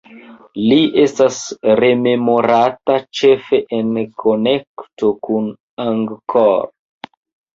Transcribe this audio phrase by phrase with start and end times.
[0.69, 1.35] Li estas
[1.79, 3.91] rememorata ĉefe en
[4.23, 5.45] konekto kun
[5.85, 6.67] Angkor.